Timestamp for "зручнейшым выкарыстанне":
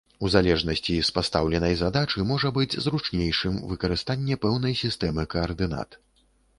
2.87-4.43